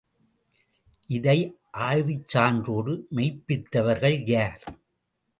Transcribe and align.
இதை 1.09 1.35
ஆய்வுச்சான்றோடு 1.79 2.93
மெய்ப்பித்தவர்கள் 3.15 4.17
யார்? 4.25 4.63